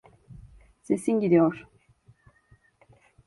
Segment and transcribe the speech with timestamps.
[0.81, 1.67] Sesin gidiyor.